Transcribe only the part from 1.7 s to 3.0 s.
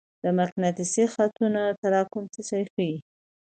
تراکم څه شی ښيي؟